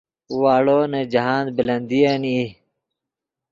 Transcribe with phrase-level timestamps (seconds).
[0.41, 2.43] واڑو نے جاہند بلندین ای